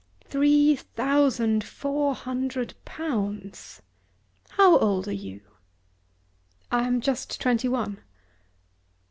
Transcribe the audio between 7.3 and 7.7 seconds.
twenty